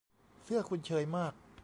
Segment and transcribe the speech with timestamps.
[0.43, 1.33] เสื้อคุณเชยมาก